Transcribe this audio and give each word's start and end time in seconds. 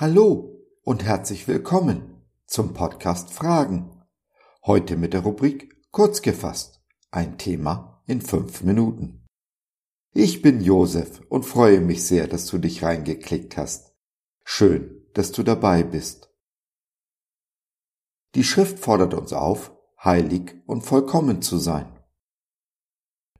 Hallo 0.00 0.58
und 0.82 1.04
herzlich 1.04 1.46
willkommen 1.46 2.22
zum 2.46 2.72
Podcast 2.72 3.34
Fragen. 3.34 4.02
Heute 4.64 4.96
mit 4.96 5.12
der 5.12 5.20
Rubrik 5.20 5.76
Kurz 5.90 6.22
gefasst. 6.22 6.80
Ein 7.10 7.36
Thema 7.36 8.02
in 8.06 8.22
fünf 8.22 8.62
Minuten. 8.62 9.26
Ich 10.14 10.40
bin 10.40 10.62
Josef 10.62 11.20
und 11.28 11.44
freue 11.44 11.82
mich 11.82 12.06
sehr, 12.06 12.28
dass 12.28 12.46
du 12.46 12.56
dich 12.56 12.82
reingeklickt 12.82 13.58
hast. 13.58 13.94
Schön, 14.42 15.06
dass 15.12 15.32
du 15.32 15.42
dabei 15.42 15.82
bist. 15.82 16.34
Die 18.36 18.44
Schrift 18.44 18.78
fordert 18.78 19.12
uns 19.12 19.34
auf, 19.34 19.70
heilig 20.02 20.62
und 20.64 20.80
vollkommen 20.80 21.42
zu 21.42 21.58
sein. 21.58 22.02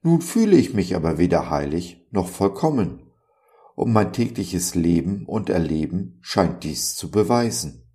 Nun 0.02 0.20
fühle 0.20 0.58
ich 0.58 0.74
mich 0.74 0.94
aber 0.94 1.16
weder 1.16 1.48
heilig 1.48 2.06
noch 2.10 2.28
vollkommen 2.28 3.09
und 3.80 3.94
mein 3.94 4.12
tägliches 4.12 4.74
Leben 4.74 5.24
und 5.24 5.48
Erleben 5.48 6.18
scheint 6.20 6.64
dies 6.64 6.96
zu 6.96 7.10
beweisen. 7.10 7.90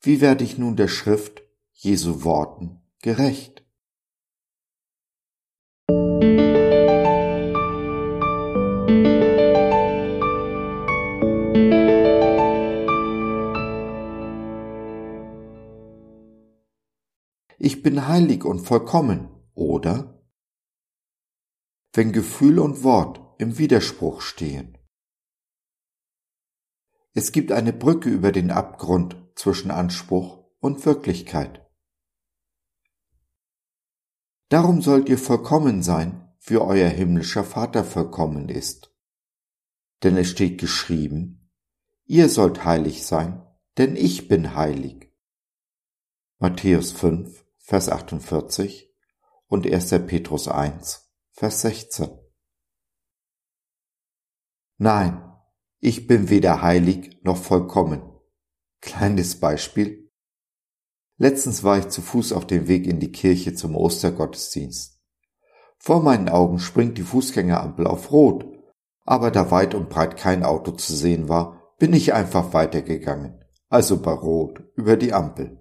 Wie 0.00 0.20
werde 0.20 0.44
ich 0.44 0.56
nun 0.56 0.76
der 0.76 0.86
Schrift 0.86 1.42
Jesu 1.72 2.22
Worten 2.22 2.80
gerecht? 3.02 3.64
Ich 17.58 17.82
bin 17.82 18.06
heilig 18.06 18.44
und 18.44 18.60
vollkommen, 18.60 19.28
oder? 19.54 20.22
Wenn 21.92 22.12
Gefühl 22.12 22.60
und 22.60 22.84
Wort 22.84 23.25
im 23.38 23.58
Widerspruch 23.58 24.20
stehen. 24.20 24.78
Es 27.14 27.32
gibt 27.32 27.52
eine 27.52 27.72
Brücke 27.72 28.10
über 28.10 28.32
den 28.32 28.50
Abgrund 28.50 29.16
zwischen 29.34 29.70
Anspruch 29.70 30.44
und 30.60 30.84
Wirklichkeit. 30.84 31.66
Darum 34.48 34.82
sollt 34.82 35.08
ihr 35.08 35.18
vollkommen 35.18 35.82
sein, 35.82 36.32
wie 36.40 36.58
euer 36.58 36.88
himmlischer 36.88 37.42
Vater 37.42 37.84
vollkommen 37.84 38.48
ist. 38.48 38.94
Denn 40.02 40.16
es 40.16 40.30
steht 40.30 40.60
geschrieben, 40.60 41.50
ihr 42.04 42.28
sollt 42.28 42.64
heilig 42.64 43.04
sein, 43.04 43.44
denn 43.78 43.96
ich 43.96 44.28
bin 44.28 44.54
heilig. 44.54 45.10
Matthäus 46.38 46.92
5, 46.92 47.44
Vers 47.58 47.88
48 47.88 48.94
und 49.46 49.66
1. 49.66 49.90
Petrus 50.06 50.48
1, 50.48 51.10
Vers 51.32 51.62
16. 51.62 52.25
Nein, 54.78 55.22
ich 55.80 56.06
bin 56.06 56.28
weder 56.28 56.60
heilig 56.60 57.18
noch 57.22 57.38
vollkommen. 57.38 58.02
Kleines 58.82 59.40
Beispiel. 59.40 60.10
Letztens 61.16 61.64
war 61.64 61.78
ich 61.78 61.88
zu 61.88 62.02
Fuß 62.02 62.34
auf 62.34 62.46
dem 62.46 62.68
Weg 62.68 62.86
in 62.86 63.00
die 63.00 63.10
Kirche 63.10 63.54
zum 63.54 63.74
Ostergottesdienst. 63.74 65.00
Vor 65.78 66.02
meinen 66.02 66.28
Augen 66.28 66.58
springt 66.58 66.98
die 66.98 67.02
Fußgängerampel 67.02 67.86
auf 67.86 68.12
Rot, 68.12 68.44
aber 69.04 69.30
da 69.30 69.50
weit 69.50 69.74
und 69.74 69.88
breit 69.88 70.18
kein 70.18 70.42
Auto 70.44 70.72
zu 70.72 70.94
sehen 70.94 71.28
war, 71.28 71.74
bin 71.78 71.94
ich 71.94 72.12
einfach 72.12 72.52
weitergegangen, 72.52 73.42
also 73.68 74.00
bei 74.02 74.12
Rot 74.12 74.62
über 74.74 74.96
die 74.98 75.14
Ampel. 75.14 75.58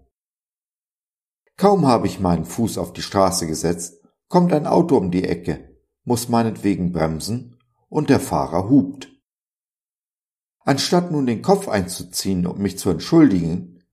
Kaum 1.55 1.87
habe 1.87 2.07
ich 2.07 2.19
meinen 2.19 2.45
Fuß 2.45 2.77
auf 2.77 2.91
die 2.91 3.01
Straße 3.01 3.47
gesetzt, 3.47 4.03
kommt 4.27 4.51
ein 4.51 4.67
Auto 4.67 4.97
um 4.97 5.09
die 5.09 5.23
Ecke, 5.23 5.77
muss 6.03 6.27
meinetwegen 6.27 6.91
bremsen 6.91 7.54
und 7.95 8.09
der 8.09 8.19
Fahrer 8.19 8.69
hupt. 8.69 9.07
Anstatt 10.65 11.11
nun 11.11 11.25
den 11.25 11.41
Kopf 11.41 11.69
einzuziehen 11.69 12.45
und 12.45 12.59
mich 12.59 12.77
zu 12.77 12.89
entschuldigen, 12.89 13.85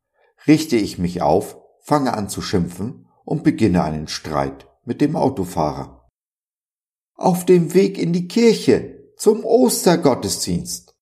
richte 0.44 0.74
ich 0.74 0.98
mich 0.98 1.22
auf, 1.22 1.56
fange 1.82 2.12
an 2.14 2.28
zu 2.28 2.42
schimpfen 2.42 3.06
und 3.24 3.44
beginne 3.44 3.84
einen 3.84 4.08
Streit 4.08 4.68
mit 4.84 5.00
dem 5.00 5.14
Autofahrer. 5.14 6.10
Auf 7.14 7.46
dem 7.46 7.74
Weg 7.74 7.96
in 7.96 8.12
die 8.12 8.26
Kirche 8.26 9.12
zum 9.16 9.44
Ostergottesdienst. 9.44 10.96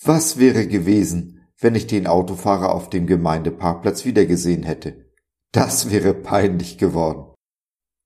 Was 0.00 0.38
wäre 0.38 0.68
gewesen, 0.68 1.48
wenn 1.58 1.74
ich 1.74 1.88
den 1.88 2.06
Autofahrer 2.06 2.72
auf 2.72 2.90
dem 2.90 3.08
Gemeindeparkplatz 3.08 4.04
wiedergesehen 4.04 4.62
hätte? 4.62 5.10
Das 5.50 5.90
wäre 5.90 6.14
peinlich 6.14 6.78
geworden. 6.78 7.34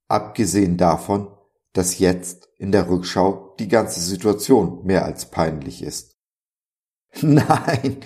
Abgesehen 0.09 0.79
davon, 0.79 1.37
dass 1.75 1.99
jetzt 1.99 2.49
in 2.57 2.73
der 2.73 2.89
Rückschau 2.89 3.50
die 3.61 3.69
ganze 3.69 4.01
Situation 4.01 4.85
mehr 4.85 5.05
als 5.05 5.31
peinlich 5.31 5.83
ist. 5.83 6.19
Nein, 7.23 8.01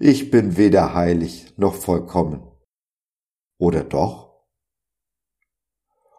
ich 0.00 0.30
bin 0.30 0.56
weder 0.56 0.94
heilig 0.94 1.54
noch 1.56 1.74
vollkommen. 1.74 2.50
Oder 3.58 3.84
doch? 3.84 4.44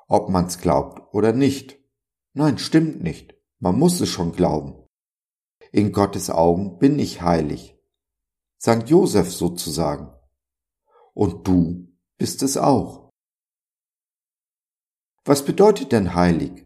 Ob 0.08 0.30
man's 0.30 0.60
glaubt 0.60 1.14
oder 1.14 1.34
nicht. 1.34 1.78
Nein, 2.34 2.58
stimmt 2.58 3.02
nicht. 3.02 3.36
Man 3.60 3.78
muss 3.78 4.00
es 4.00 4.10
schon 4.10 4.32
glauben. 4.32 4.88
In 5.72 5.92
Gottes 5.92 6.30
Augen 6.30 6.78
bin 6.78 7.00
ich 7.00 7.22
heilig. 7.22 7.78
Sankt 8.58 8.90
Josef 8.90 9.32
sozusagen. 9.32 10.14
Und 11.14 11.48
du 11.48 11.88
bist 12.18 12.44
es 12.44 12.58
auch. 12.58 13.10
Was 15.24 15.44
bedeutet 15.44 15.92
denn 15.92 16.14
heilig? 16.14 16.65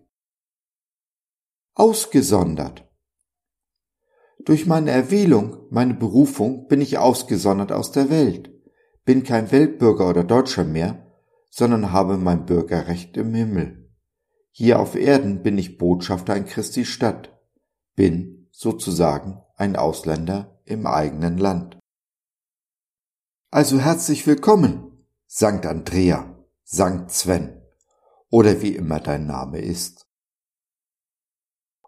Ausgesondert. 1.79 2.85
Durch 4.43 4.65
meine 4.65 4.91
Erwählung, 4.91 5.65
meine 5.69 5.93
Berufung 5.93 6.67
bin 6.67 6.81
ich 6.81 6.97
ausgesondert 6.97 7.71
aus 7.71 7.93
der 7.93 8.09
Welt, 8.09 8.51
bin 9.05 9.23
kein 9.23 9.49
Weltbürger 9.53 10.09
oder 10.09 10.25
Deutscher 10.25 10.65
mehr, 10.65 11.07
sondern 11.49 11.93
habe 11.93 12.17
mein 12.17 12.45
Bürgerrecht 12.45 13.15
im 13.15 13.33
Himmel. 13.33 13.89
Hier 14.51 14.77
auf 14.79 14.95
Erden 14.95 15.41
bin 15.41 15.57
ich 15.57 15.77
Botschafter 15.77 16.35
in 16.35 16.45
Christi 16.45 16.83
Stadt, 16.83 17.39
bin 17.95 18.49
sozusagen 18.51 19.41
ein 19.55 19.77
Ausländer 19.77 20.61
im 20.65 20.85
eigenen 20.85 21.37
Land. 21.37 21.79
Also 23.51 23.79
herzlich 23.79 24.27
willkommen, 24.27 25.05
Sankt 25.27 25.65
Andrea, 25.65 26.45
Sankt 26.65 27.11
Sven 27.11 27.61
oder 28.29 28.61
wie 28.61 28.75
immer 28.75 28.99
dein 28.99 29.27
Name 29.27 29.61
ist. 29.61 30.08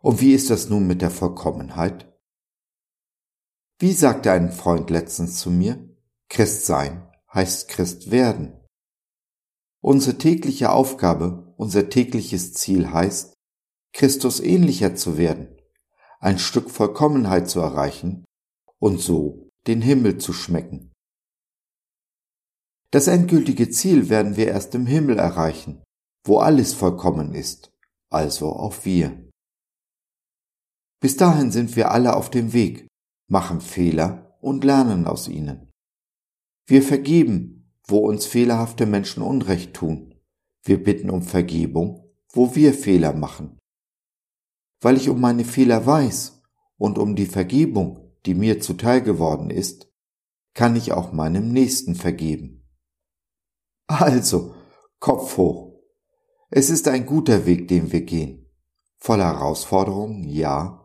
Und 0.01 0.19
wie 0.21 0.33
ist 0.33 0.49
das 0.49 0.69
nun 0.69 0.87
mit 0.87 1.01
der 1.01 1.11
Vollkommenheit? 1.11 2.11
Wie 3.79 3.93
sagte 3.93 4.31
ein 4.31 4.51
Freund 4.51 4.89
letztens 4.89 5.39
zu 5.39 5.49
mir, 5.49 5.89
Christ 6.29 6.65
sein 6.65 7.07
heißt 7.33 7.69
Christ 7.69 8.11
werden. 8.11 8.53
Unsere 9.81 10.17
tägliche 10.17 10.71
Aufgabe, 10.71 11.53
unser 11.57 11.89
tägliches 11.89 12.53
Ziel 12.53 12.91
heißt, 12.91 13.33
Christus 13.93 14.39
ähnlicher 14.39 14.95
zu 14.95 15.17
werden, 15.17 15.57
ein 16.19 16.39
Stück 16.39 16.69
Vollkommenheit 16.69 17.49
zu 17.49 17.59
erreichen 17.59 18.25
und 18.79 18.99
so 19.01 19.49
den 19.67 19.81
Himmel 19.81 20.17
zu 20.17 20.33
schmecken. 20.33 20.91
Das 22.91 23.07
endgültige 23.07 23.69
Ziel 23.69 24.09
werden 24.09 24.35
wir 24.35 24.47
erst 24.47 24.75
im 24.75 24.85
Himmel 24.85 25.17
erreichen, 25.17 25.81
wo 26.25 26.39
alles 26.39 26.73
vollkommen 26.73 27.33
ist, 27.33 27.71
also 28.09 28.49
auch 28.53 28.85
wir. 28.85 29.30
Bis 31.01 31.17
dahin 31.17 31.51
sind 31.51 31.75
wir 31.75 31.91
alle 31.91 32.15
auf 32.15 32.29
dem 32.29 32.53
Weg, 32.53 32.87
machen 33.27 33.59
Fehler 33.59 34.37
und 34.39 34.63
lernen 34.63 35.07
aus 35.07 35.27
ihnen. 35.27 35.71
Wir 36.67 36.83
vergeben, 36.83 37.73
wo 37.85 37.97
uns 38.07 38.27
fehlerhafte 38.27 38.85
Menschen 38.85 39.23
Unrecht 39.23 39.73
tun. 39.73 40.15
Wir 40.63 40.81
bitten 40.81 41.09
um 41.09 41.23
Vergebung, 41.23 42.07
wo 42.31 42.55
wir 42.55 42.73
Fehler 42.73 43.13
machen. 43.13 43.57
Weil 44.79 44.95
ich 44.95 45.09
um 45.09 45.19
meine 45.19 45.43
Fehler 45.43 45.85
weiß 45.85 46.41
und 46.77 46.99
um 46.99 47.15
die 47.15 47.25
Vergebung, 47.25 48.13
die 48.27 48.35
mir 48.35 48.59
zuteil 48.59 49.01
geworden 49.01 49.49
ist, 49.49 49.91
kann 50.53 50.75
ich 50.75 50.91
auch 50.91 51.11
meinem 51.11 51.51
Nächsten 51.51 51.95
vergeben. 51.95 52.67
Also, 53.87 54.53
Kopf 54.99 55.37
hoch. 55.37 55.79
Es 56.51 56.69
ist 56.69 56.87
ein 56.87 57.07
guter 57.07 57.45
Weg, 57.47 57.67
den 57.67 57.91
wir 57.91 58.01
gehen. 58.01 58.45
Voller 58.97 59.25
Herausforderungen, 59.25 60.23
ja, 60.29 60.80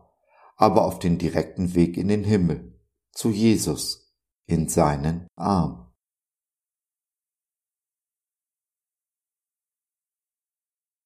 aber 0.57 0.85
auf 0.85 0.99
den 0.99 1.19
direkten 1.19 1.75
Weg 1.75 1.97
in 1.97 2.07
den 2.07 2.23
Himmel, 2.23 2.73
zu 3.11 3.29
Jesus, 3.29 4.13
in 4.47 4.67
seinen 4.67 5.27
Arm. 5.35 5.93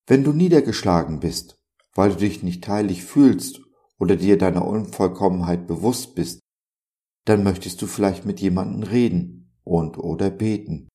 Wenn 0.08 0.24
du 0.24 0.34
niedergeschlagen 0.34 1.20
bist, 1.20 1.62
weil 1.94 2.10
du 2.10 2.18
dich 2.18 2.44
nicht 2.44 2.68
heilig 2.68 3.04
fühlst 3.04 3.62
oder 4.00 4.16
dir 4.16 4.38
deiner 4.38 4.66
Unvollkommenheit 4.66 5.68
bewusst 5.68 6.16
bist, 6.16 6.40
dann 7.26 7.44
möchtest 7.44 7.82
du 7.82 7.88
vielleicht 7.88 8.26
mit 8.26 8.40
jemandem 8.40 8.84
reden 8.84 9.54
und 9.64 9.98
oder 9.98 10.30
beten. 10.30 10.90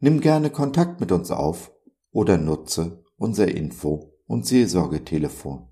Nimm 0.00 0.20
gerne 0.20 0.50
Kontakt 0.50 1.00
mit 1.00 1.12
uns 1.12 1.30
auf 1.30 1.72
oder 2.10 2.38
nutze 2.38 3.04
unser 3.16 3.48
Info- 3.48 4.18
und 4.26 4.46
Seelsorgetelefon 4.46 5.71